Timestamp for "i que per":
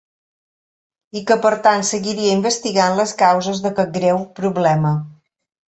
1.21-1.51